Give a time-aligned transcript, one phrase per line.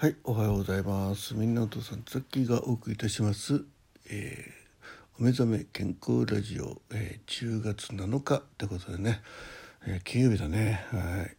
[0.00, 1.34] はい、おはようございます。
[1.34, 3.64] みんなお父さん、ザッキーがお送りいたします。
[4.08, 9.20] えーお目覚め健康ラジオ、えー10月7日ってことでね、
[9.84, 10.86] えー金曜日だね。
[10.92, 11.36] はい。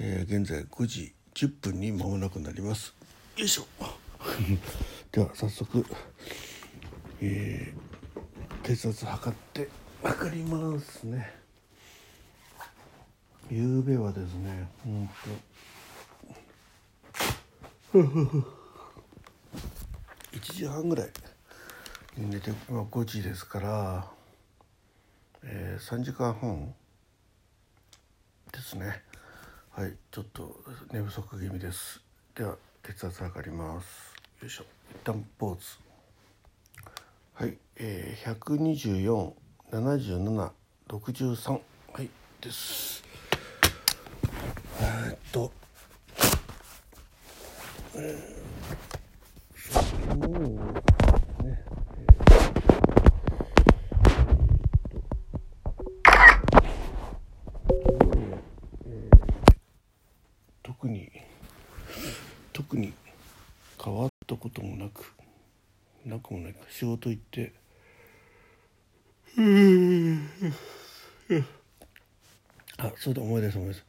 [0.00, 2.92] えー現在5時10分に間もなくなります。
[3.36, 3.66] よいしょ。
[5.12, 5.86] では早速、
[7.20, 9.68] えー血圧測って
[10.02, 11.32] 測りますね。
[13.48, 15.50] 夕べはですね、本当。
[17.92, 18.44] 1
[20.40, 21.10] 時半ぐらい
[22.16, 24.06] に寝て今5時ですから、
[25.42, 26.72] えー3時間半
[28.52, 29.02] ですね。
[29.70, 30.60] はいちょっと
[30.92, 32.00] 寝不足気味です。
[32.36, 32.54] では
[32.84, 34.14] 血圧測ります。
[34.40, 34.64] よいしょ。
[34.92, 35.62] 一旦ポーズ。
[37.34, 38.34] はい、えー、
[39.72, 41.60] 1247763
[41.92, 42.08] はい
[42.40, 43.02] です。
[44.80, 45.52] えーっと
[48.00, 48.06] も
[50.26, 50.38] う
[51.44, 51.62] ね、
[58.86, 59.20] えー
[60.62, 61.10] 特に
[62.52, 62.92] 特に
[63.82, 65.12] 変わったこともなく
[66.04, 67.52] なくもないか仕事行って
[69.36, 70.28] うん
[72.78, 73.86] あそうだ思い出した思い出した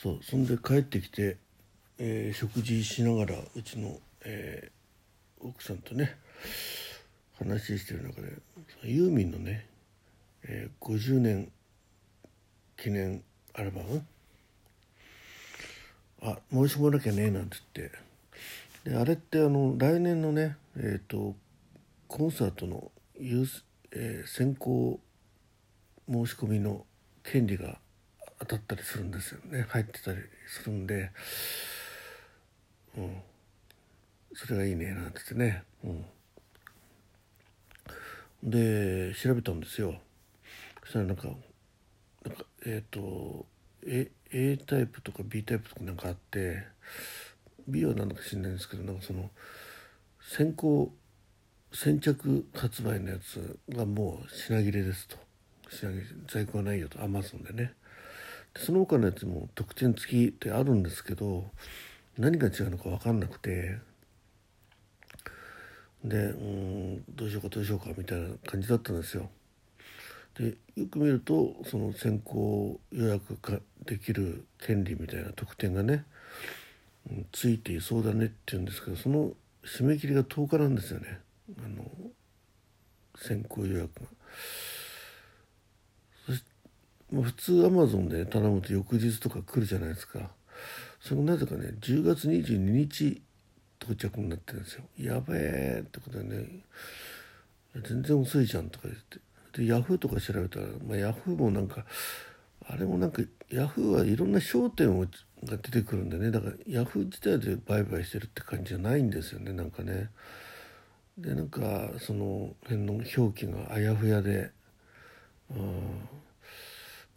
[0.00, 1.36] そうそんで帰ってきて、
[1.98, 4.78] えー食事しながらうちの、えー
[5.40, 6.16] 奥さんとね
[7.38, 8.32] 話してる中で
[8.82, 9.66] ユーミンのね、
[10.42, 11.52] えー50年
[12.76, 13.22] 記念
[13.54, 14.04] アルバム
[16.22, 17.90] あ申し込まなきゃねなんて言っ
[18.84, 21.34] てであれってあの来年のねえっ、と
[22.08, 23.46] コンサートの優、
[23.92, 24.98] えー先行
[26.10, 26.84] 申し込みの
[27.22, 27.78] 権利が
[28.40, 29.66] 当たったりするんですよね。
[29.68, 31.10] 入ってたりするんで
[32.98, 33.22] うん。
[34.34, 35.62] それがいいねなんて言ってね。
[35.84, 36.04] うん。
[38.42, 39.94] で調べたんですよ。
[40.82, 41.28] そしたらなんか
[42.24, 43.46] なんかえっ、と
[43.86, 46.64] A, A タイプとか B タイプとかなんかあって
[47.66, 49.30] B は何だか知んないんですけどなんかその
[50.20, 50.92] 先行
[51.72, 55.16] 先着発売のやつがもう品切れですと。
[55.70, 57.02] 品切れ在庫がないよと。
[57.02, 57.74] アマゾンでね
[58.56, 61.44] その他のやつも特典付きってあるんですけど
[62.18, 63.78] 何が違うのか分かんなくて
[66.04, 69.30] でうんどうしようかどうしようかみたいな感じだったんですよ。
[70.36, 76.04] でよく見るとその先行予約ができる権利みたいな特典がね、
[77.10, 79.32] うんついていそうだねって言うんですけどその
[79.64, 81.20] 締め切りが10日なんですよね
[81.64, 81.84] あの
[83.16, 84.06] 先行予約が。
[86.26, 86.44] そし
[87.10, 90.30] まあ、普通アマゾンで頼むと翌日とか来るじゃないですか
[91.00, 93.22] それなぜかね10月22日
[93.80, 94.84] 到着になってるんですよ。
[94.98, 96.46] やべえってことでね
[97.86, 99.18] 全然遅いじゃんとか言って。
[99.56, 101.84] でヤフーとか調べたら、まあ、ヤフーもなんか
[102.68, 105.06] あれもなんかヤフーはいろんな商店を
[105.44, 106.30] が出てくるんでね。
[106.30, 110.10] だからヤフー自体で売買してるって感じじゃないんですよねなんかね。
[111.16, 114.50] でなんかその辺の表記があやふやで
[115.50, 116.08] うん。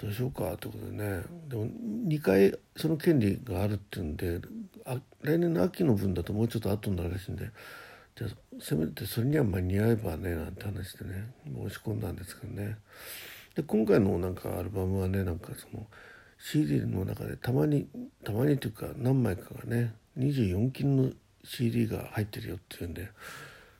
[0.01, 1.21] どうしようかってことでね。
[1.47, 1.67] でも
[2.07, 4.41] 2回その権利があるっていうんで
[4.85, 7.49] あ来年の秋の分だともうちょっと後になるらしいんで。
[8.15, 8.29] じゃあ
[8.59, 12.77] せめてそれには間に合えばねなんて話でね申し込んだんですけどね。
[13.55, 15.85] で今回のなんかアルバムはねなんかその
[16.37, 17.87] CD の中でたまに
[18.23, 21.11] たまにというか何枚かがね24金の
[21.43, 23.09] CD が入ってるよっていうんで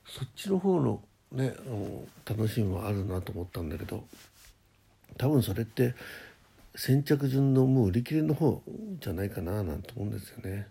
[0.05, 4.05] そっちの方のねあの楽しみもあるなと思ったんだけど。
[5.21, 5.93] 多分それって
[6.73, 8.63] 先着順のもう売り切れの方
[8.99, 10.67] じゃないかななんて思うんですよね。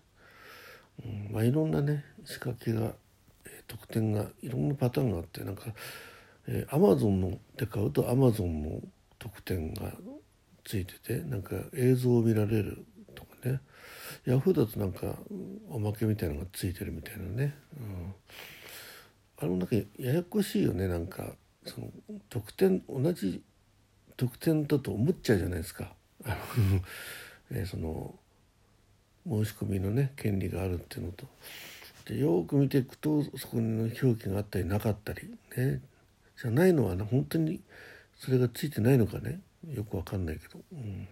[1.05, 2.93] うん、まあいろんなね仕掛けが、
[3.45, 5.67] えー特典がいろんなパターンがあってなんか、
[6.49, 8.81] えー、アマゾンので買うとアマゾンの
[9.21, 9.93] 特典が
[10.65, 12.85] ついててなんか映像を見られる
[13.15, 13.61] とかね。
[14.27, 15.15] ヤフーだとなんか
[15.69, 21.27] おまけみたいなのがついてるみたいなね、うん、あのなんかややこしいよねなんか
[21.65, 21.87] その
[22.29, 23.43] 特典同じ
[24.17, 25.95] 特典だと思っちゃうじゃないですか。
[27.53, 28.15] えその
[29.27, 31.27] 申し込みのね権利があるっていうのと。
[32.07, 35.81] でよく見ていくとそこに表記があったりなかったりね。
[36.41, 37.61] じゃないのはね本当に
[38.17, 39.41] それがついてないのかね。
[39.69, 41.09] よくわかんないけど、うん。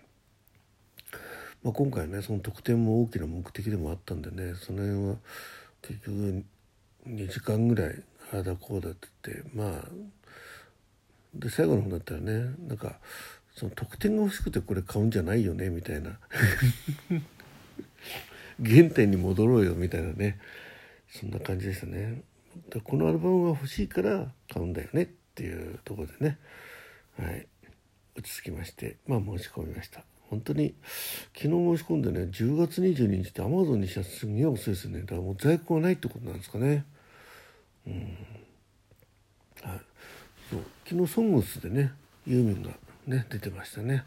[1.63, 4.55] まあ、今回ねその特典も大きな目的でもあったんでね。
[4.55, 5.17] その辺は
[5.83, 6.45] 結局
[7.07, 8.03] 2時間ぐらい
[8.33, 9.89] ああだこうだって言ってまあ
[11.35, 12.99] で最後の方だったらねなんか
[13.55, 16.19] その特典が欲しくてこれ買うんじゃないよねみたいな。
[18.65, 20.39] 原点に戻ろうよみたいなね。
[21.11, 22.23] そんな感じでしたね。
[22.71, 26.39] でこのアルバムが欲しいから買うんだよねっていうとこでね。
[27.19, 27.47] はい。
[28.17, 30.05] 落ち着きましてまあ申し込みました。
[30.31, 30.75] 本当に
[31.35, 35.01] 昨日申し込んでね10月22日ってアマゾンにしたらすげえ遅いですね。
[35.01, 36.85] だからもう在庫がないってことなんですかね。
[37.87, 38.17] うん。
[39.63, 39.88] はい。
[40.51, 40.61] そう。
[40.85, 41.93] 昨日「ソングス」でね
[42.27, 42.71] ユーミンが
[43.07, 44.05] ね出てましたね。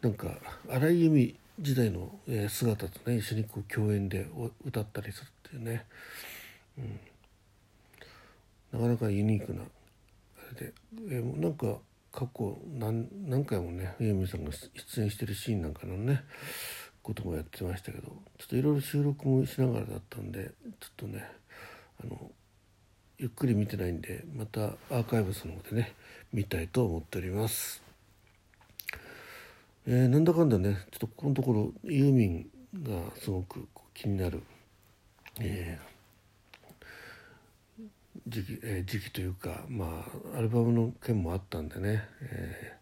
[0.00, 0.38] なんか
[0.68, 4.28] 荒井由実時代の姿とね一緒にこう共演で
[4.64, 5.86] 歌ったりするっていうね、
[6.78, 10.72] うん、なかなかユニークなあれで、
[11.10, 11.78] えー、なんか
[12.12, 16.22] 過去何何回もねユーミンさんが出演してるシーンなんかのね
[17.02, 18.06] こともやってましたけど
[18.38, 21.28] ちょっといろいろ収録もしながらだったんでちょっとね
[22.02, 22.30] あの
[23.20, 25.92] ゆっくり見てないんでまたアーカイブスの方でね
[26.32, 27.82] 見たいと思っております。
[29.88, 32.46] えー、なんだかんだねちょっとここのところユーミン
[32.84, 34.44] がすごく気になる、
[35.40, 37.82] えー、
[38.28, 40.04] 時期、えー、時期というかま
[40.34, 42.76] あアルバムの件もあったんでね、え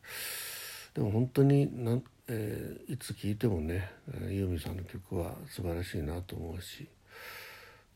[0.92, 3.90] ー、でも本当になん、えー、いつ聴いてもね
[4.28, 6.86] ユーミンさんの曲は素晴らしいなと思うし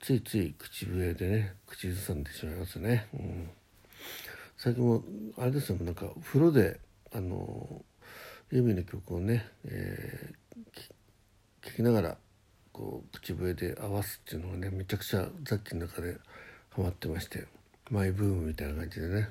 [0.01, 3.51] ついつい口笛でね口ずさんでしまいますね、うん、
[4.57, 5.05] 最近も
[5.39, 6.81] あれですよなんか風呂で
[7.13, 7.83] あの
[8.51, 12.17] ユーミの曲をね、えー、聴きながら
[12.73, 16.17] こう口笛で合わすっていうのがねめちゃくちゃザッキの中で
[16.71, 17.47] ハマってまして
[17.91, 19.29] マイブームみたいな感じでね。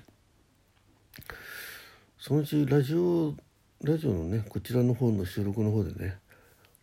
[2.19, 3.33] そのうちラジオ
[3.81, 6.18] ラジオのねこちらの方の収録の方でね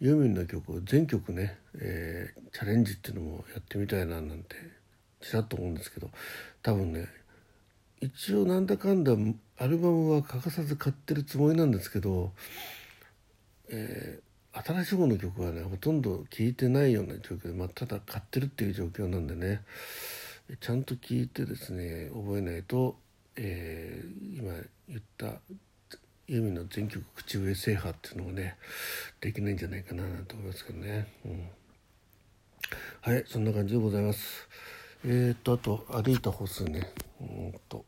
[0.00, 4.56] ユーミンの曲を全曲ね、えー、チャレンジっていうのもやってみたいななんて
[5.20, 6.10] ちらっと思うんですけど
[6.62, 7.06] 多分ね
[8.00, 9.12] 一応なんだかんだ
[9.58, 12.32] アルバムは欠かさず買ってるつもりなんですけど、
[13.70, 19.62] えー、新しい方の曲はねほとんど聴いてないような状況で、まあ、ただ買ってるっていう状況なんでね
[20.60, 22.96] ちゃんと聴いてですね覚えないと、
[23.36, 24.52] えー、今
[24.88, 25.40] 言った
[26.28, 28.56] ユーミンの全曲口笛制覇っていうのもね
[29.26, 31.48] できないんじゃないかなと思いますけどね、うん、
[33.00, 34.48] はいそんな感じでございます。
[35.04, 36.92] えっ、とあと歩いた歩数ね。
[37.20, 37.84] うんと。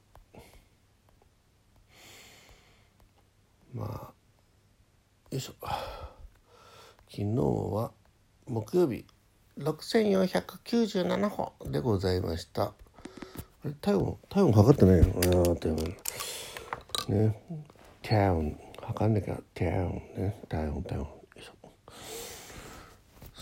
[3.73, 4.12] まあ
[5.31, 5.52] よいしょ。
[7.08, 7.93] 昨日は
[8.49, 9.05] 木曜日。
[9.61, 12.64] 6497歩でございました。
[12.64, 12.73] あ
[13.64, 15.76] れ体温体温測ってないのあ体温
[17.11, 17.40] ね。
[18.02, 20.43] 体温測んなきゃ体温ね。
[20.49, 21.17] 体温体温。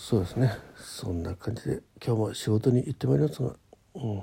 [0.09, 0.53] そうですね。
[0.77, 3.57] そんな感じで今日も仕事に行ってまいりますが
[3.97, 4.23] うん。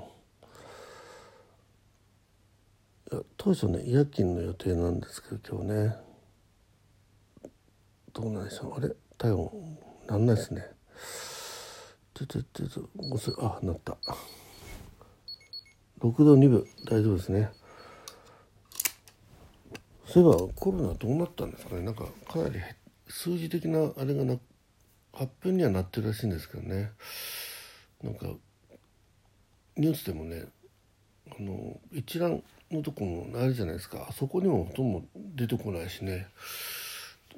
[3.36, 5.94] 当初ね夜勤の予定なんですけど今日ね。
[8.14, 8.78] どうなんでしょう。
[8.78, 8.94] あれ？
[9.18, 10.66] 体温なんないですね。
[12.14, 12.88] ちょちょちょ
[13.40, 13.98] あなった。
[16.00, 17.50] 6度2分大丈夫ですね。
[20.06, 21.82] そういえばコロナどうなったんですかね。
[21.82, 22.58] なんかかなり
[23.06, 24.40] 数字的なあれがなく
[25.14, 26.90] 発表にはなってるらしいんですけどね。
[28.02, 28.26] なんか
[29.76, 30.44] ニュースでもね
[31.30, 34.06] あの一覧のとこもあるじゃないですか。
[34.08, 35.02] あそこにもほとんど
[35.36, 36.26] 出てこないしね、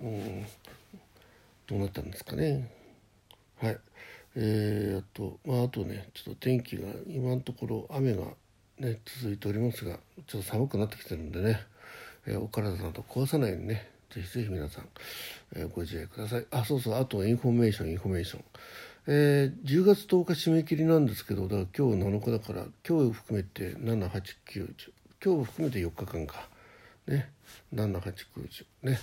[0.01, 0.47] うん、
[1.67, 2.71] どうなったんですかね。
[3.61, 3.79] はい。
[4.35, 8.25] えー、あとまああとねちょっと天気が今のところ雨が
[8.79, 11.61] ね続いておりますがちょっと寒くなってきてるんでね、
[12.27, 14.89] えー、お体など壊さないようにねぜひぜひ皆さん、
[15.55, 16.47] えー、ご自愛ください。
[16.51, 18.45] あそうそうあとインフォメーションインフォメーション。
[19.09, 24.91] えー、10月10日締め切りなんですけどだから今日7日だから今日含めて7890
[25.25, 26.49] 今日含めて4日間か。
[27.07, 27.31] ね。
[27.75, 28.99] 7890ね。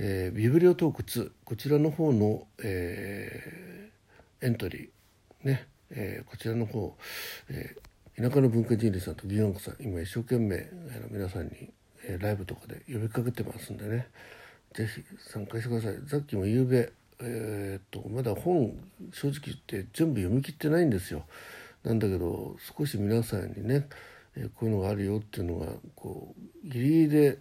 [0.00, 5.48] えー、ビブリオトーク2こちらの方の、えー、エントリー。
[5.48, 6.96] ね、えー、こちらの方、
[7.48, 11.70] えー、田舎の文化人類さんと銀行さん今一生懸命、えー、皆さんに、
[12.04, 14.08] えー、ライブとかで呼びかけてますんでね。
[14.74, 15.96] 是非参加してください。
[16.08, 18.72] さっきも夕べえー、っとまだ本
[19.12, 21.24] 正直言って全部読み切ってないんですよ。
[21.84, 23.88] なんだけど少し皆さんにね、
[24.36, 26.34] えー、こういうのがあるよっていうのがこ
[26.64, 27.38] うギリギリで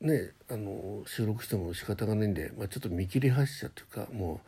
[0.00, 4.40] ねあの収録しても仕方がないんで、まあ、ちょっと見切り発車というかも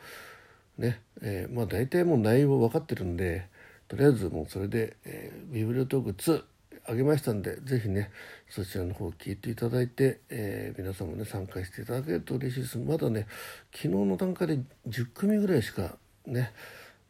[0.79, 3.47] うね、えー、まあ大体もう内容分かってるんで
[3.89, 6.45] とりあえずもうそれで、えー、ビブリオトーク2
[6.87, 8.11] あげましたんで是非ね
[8.49, 12.79] そちらの方を聞いていただいて、えー、皆さんもね参加していただけると嬉しいです。
[12.79, 13.27] まだね
[13.73, 14.59] 昨日の段階で
[14.89, 15.97] 10組ぐらいしか
[16.27, 16.53] ね、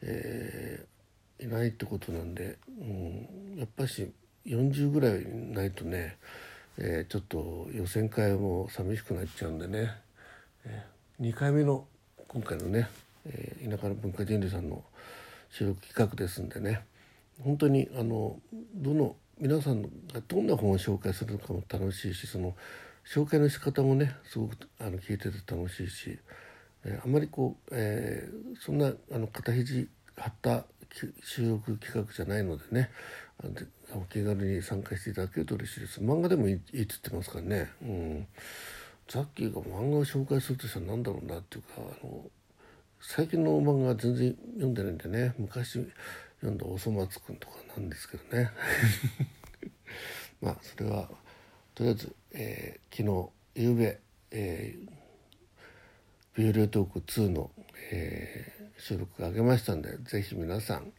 [0.03, 4.11] えー、いないってことなんで、うん、やっぱし
[4.47, 6.17] 40ぐらいないとね
[6.79, 9.91] えー、ちょっと予選会も寂しくなっちゃうんでね、
[10.65, 11.87] えー、2回目の
[12.29, 12.89] 今回のね
[13.27, 14.83] えー、田舎の文化人類さんの
[15.51, 16.85] 収録企画ですんでね
[17.43, 18.39] 本当にあの
[18.75, 19.89] どの皆さんが
[20.27, 22.55] どんな本を紹介するのかも楽しいしその
[23.05, 26.19] 紹介の仕方もねすごくあの聞いてて楽しいし、
[26.85, 30.65] えー、あまりこう、えー、そんなあの肩肘張った
[31.25, 32.91] 収録企画じゃないのでね
[33.95, 36.01] お気軽に参加していただけると嬉しいです。
[36.01, 37.71] 漫画でもいいって言ってますからね。
[37.83, 38.27] うん。
[39.09, 42.25] ザッキーが漫画を紹介するとしたら何だろうなっていうかあの
[43.01, 45.87] 最近の漫画は全然読んでないんでね昔
[46.43, 48.51] 読んだ「おそ松くん」とかなんですけどね
[50.43, 51.09] まあそれは
[51.75, 54.01] とりあえず、えー、昨日夕べ、
[54.33, 54.91] えー、
[56.37, 57.51] ビューレトーク2の、
[57.93, 60.93] えー、収録が上げましたんでぜひ皆さん、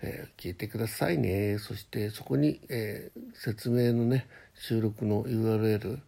[0.00, 6.00] えー、聞いてくださいねそしてそこに、えー、説明のね収録の URL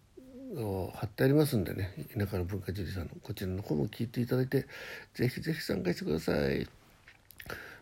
[0.56, 4.66] を貼ってありますんでね田舎の文化事理さんのこちらの方も聞いていただいて
[5.14, 6.79] ぜひぜひ参加してください。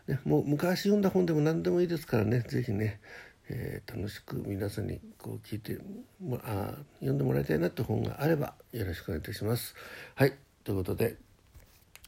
[0.09, 2.99] ね、もう昔読んだ本でも何でもいいですからねぜひね、
[3.47, 5.77] えー、楽しく皆さんにこう聞いて
[6.19, 9.75] まあ読んでもらいたいなって本があればよろしくお願いいたします。
[10.15, 11.17] はいということで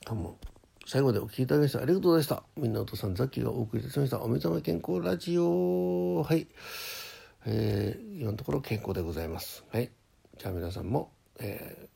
[0.08, 0.38] 今日も
[0.88, 2.44] 最後までお聴きいただきましてありがとうございました。
[2.58, 4.20] みんなお父さんザッキーがお送りいたしました。
[4.20, 6.24] お目覚め健康ラジオ。
[6.24, 6.48] はい、
[7.46, 9.64] えー、今のところ健康でございます。
[9.72, 9.92] はい。
[10.40, 11.88] じゃあ皆さんも、え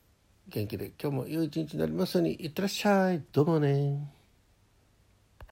[0.49, 2.35] ー、元気で今日も良い一日になりますように。
[2.35, 3.23] いってらっしゃい。
[3.31, 4.14] どうもね。